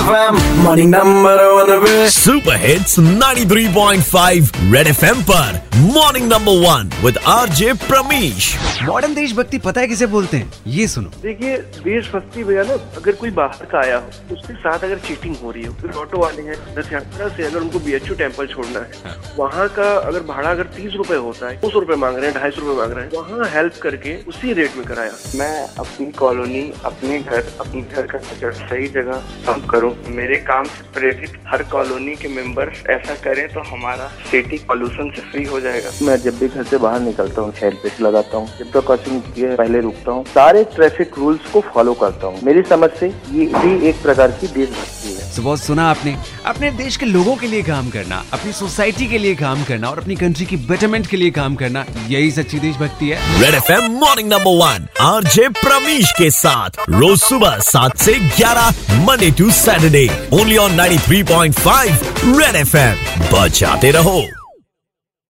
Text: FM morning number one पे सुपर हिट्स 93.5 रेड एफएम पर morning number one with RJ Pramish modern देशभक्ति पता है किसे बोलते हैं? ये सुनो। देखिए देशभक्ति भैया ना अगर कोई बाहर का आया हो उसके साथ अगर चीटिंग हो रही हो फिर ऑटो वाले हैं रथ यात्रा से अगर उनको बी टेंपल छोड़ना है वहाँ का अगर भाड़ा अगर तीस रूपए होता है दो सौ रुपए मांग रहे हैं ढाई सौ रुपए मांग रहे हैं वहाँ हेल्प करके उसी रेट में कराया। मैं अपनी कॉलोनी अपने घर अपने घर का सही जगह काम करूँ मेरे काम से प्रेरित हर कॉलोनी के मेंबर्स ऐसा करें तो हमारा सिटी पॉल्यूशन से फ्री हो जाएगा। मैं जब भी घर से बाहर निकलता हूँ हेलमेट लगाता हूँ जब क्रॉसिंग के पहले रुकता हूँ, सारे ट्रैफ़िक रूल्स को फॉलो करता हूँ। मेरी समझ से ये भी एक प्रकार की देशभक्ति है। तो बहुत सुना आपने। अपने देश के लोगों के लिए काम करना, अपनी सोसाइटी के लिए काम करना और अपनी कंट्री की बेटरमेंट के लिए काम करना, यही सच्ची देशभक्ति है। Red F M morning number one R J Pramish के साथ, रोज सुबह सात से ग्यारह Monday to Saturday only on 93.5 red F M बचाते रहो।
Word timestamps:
FM 0.00 0.36
morning 0.64 0.90
number 0.94 1.42
one 1.46 1.78
पे 1.80 2.08
सुपर 2.10 2.56
हिट्स 2.60 2.98
93.5 3.00 4.52
रेड 4.74 4.86
एफएम 4.86 5.22
पर 5.30 5.60
morning 5.76 6.26
number 6.32 6.52
one 6.66 6.90
with 7.04 7.18
RJ 7.28 7.72
Pramish 7.82 8.48
modern 8.84 9.14
देशभक्ति 9.14 9.58
पता 9.64 9.80
है 9.80 9.86
किसे 9.88 10.06
बोलते 10.06 10.36
हैं? 10.36 10.52
ये 10.66 10.86
सुनो। 10.88 11.10
देखिए 11.22 11.56
देशभक्ति 11.84 12.44
भैया 12.44 12.62
ना 12.62 12.74
अगर 12.96 13.12
कोई 13.22 13.30
बाहर 13.40 13.66
का 13.72 13.78
आया 13.80 13.96
हो 13.96 14.34
उसके 14.34 14.54
साथ 14.62 14.84
अगर 14.84 14.98
चीटिंग 15.08 15.36
हो 15.42 15.50
रही 15.50 15.64
हो 15.64 15.74
फिर 15.80 15.90
ऑटो 16.02 16.18
वाले 16.22 16.42
हैं 16.42 16.56
रथ 16.78 16.92
यात्रा 16.92 17.28
से 17.36 17.46
अगर 17.46 17.60
उनको 17.60 17.78
बी 17.78 17.98
टेंपल 18.14 18.46
छोड़ना 18.54 18.80
है 18.80 19.14
वहाँ 19.38 19.68
का 19.76 19.90
अगर 19.98 20.22
भाड़ा 20.32 20.50
अगर 20.50 20.70
तीस 20.76 20.94
रूपए 20.96 21.16
होता 21.26 21.48
है 21.48 21.56
दो 21.62 21.70
सौ 21.70 21.78
रुपए 21.78 21.96
मांग 22.04 22.16
रहे 22.16 22.30
हैं 22.30 22.34
ढाई 22.40 22.50
सौ 22.50 22.62
रुपए 22.62 22.78
मांग 22.80 22.92
रहे 22.92 23.04
हैं 23.04 23.10
वहाँ 23.14 23.50
हेल्प 23.54 23.78
करके 23.82 24.16
उसी 24.28 24.52
रेट 24.52 24.76
में 24.76 24.84
कराया। 24.86 25.12
मैं 25.38 25.68
अपनी 25.78 26.10
कॉलोनी 26.18 26.64
अपने 26.84 27.18
घर 27.18 27.44
अपने 27.60 27.80
घर 27.82 28.06
का 28.14 28.18
सही 28.66 28.86
जगह 28.98 29.22
काम 29.46 29.66
करूँ 29.70 29.89
मेरे 30.10 30.36
काम 30.46 30.64
से 30.66 30.82
प्रेरित 30.94 31.38
हर 31.46 31.62
कॉलोनी 31.72 32.14
के 32.16 32.28
मेंबर्स 32.28 32.84
ऐसा 32.90 33.14
करें 33.24 33.46
तो 33.54 33.60
हमारा 33.70 34.08
सिटी 34.30 34.58
पॉल्यूशन 34.68 35.10
से 35.10 35.22
फ्री 35.30 35.44
हो 35.44 35.60
जाएगा। 35.60 35.90
मैं 36.02 36.16
जब 36.20 36.38
भी 36.38 36.48
घर 36.48 36.64
से 36.64 36.78
बाहर 36.78 37.00
निकलता 37.00 37.42
हूँ 37.42 37.52
हेलमेट 37.56 38.00
लगाता 38.00 38.38
हूँ 38.38 38.48
जब 38.58 38.80
क्रॉसिंग 38.80 39.20
के 39.22 39.54
पहले 39.56 39.80
रुकता 39.80 40.12
हूँ, 40.12 40.24
सारे 40.26 40.64
ट्रैफ़िक 40.74 41.18
रूल्स 41.18 41.50
को 41.52 41.60
फॉलो 41.74 41.94
करता 41.94 42.26
हूँ। 42.26 42.40
मेरी 42.44 42.62
समझ 42.68 42.90
से 42.90 43.08
ये 43.08 43.46
भी 43.46 43.88
एक 43.88 44.02
प्रकार 44.02 44.30
की 44.40 44.46
देशभक्ति 44.48 45.12
है। 45.12 45.19
तो 45.36 45.42
बहुत 45.42 45.62
सुना 45.62 45.88
आपने। 45.90 46.16
अपने 46.46 46.70
देश 46.70 46.96
के 46.96 47.06
लोगों 47.06 47.36
के 47.36 47.46
लिए 47.46 47.62
काम 47.62 47.90
करना, 47.90 48.24
अपनी 48.32 48.52
सोसाइटी 48.52 49.06
के 49.06 49.18
लिए 49.18 49.34
काम 49.34 49.62
करना 49.64 49.88
और 49.88 49.98
अपनी 49.98 50.16
कंट्री 50.16 50.46
की 50.46 50.56
बेटरमेंट 50.68 51.06
के 51.06 51.16
लिए 51.16 51.30
काम 51.30 51.54
करना, 51.54 51.84
यही 52.08 52.30
सच्ची 52.30 52.58
देशभक्ति 52.58 53.08
है। 53.08 53.40
Red 53.40 53.54
F 53.54 53.72
M 53.72 53.90
morning 54.00 54.32
number 54.32 54.56
one 54.56 54.86
R 55.00 55.24
J 55.24 55.48
Pramish 55.48 56.12
के 56.18 56.30
साथ, 56.30 56.70
रोज 56.90 57.20
सुबह 57.20 57.58
सात 57.60 57.96
से 57.98 58.14
ग्यारह 58.36 58.70
Monday 59.04 59.30
to 59.30 59.50
Saturday 59.50 60.08
only 60.32 60.56
on 60.56 60.80
93.5 60.80 62.38
red 62.38 62.56
F 62.56 62.76
M 62.76 62.96
बचाते 63.32 63.90
रहो। 63.90 64.22